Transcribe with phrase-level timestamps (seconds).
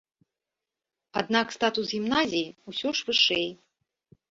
[1.21, 3.49] Аднак статус гімназіі ўсё ж вышэй.